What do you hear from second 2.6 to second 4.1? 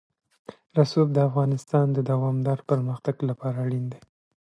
پرمختګ لپاره اړین دي.